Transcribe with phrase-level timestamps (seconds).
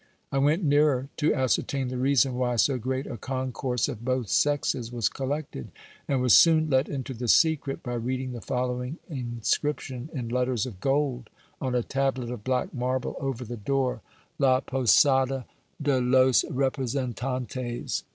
[0.31, 4.91] I went nearer, to ascertain the reason why so great a concourse of both sexes
[4.91, 5.69] was collected,
[6.07, 10.79] and was soon let into the secret by reading the following inscription in letters of
[10.79, 11.29] gold
[11.61, 14.01] on a tablet of black marble over the door:
[14.39, 15.45] La Posada
[15.79, 18.03] de los Representantes.